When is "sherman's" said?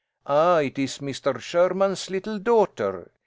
1.39-2.09